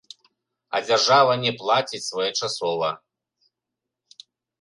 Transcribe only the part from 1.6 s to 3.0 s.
плаціць своечасова.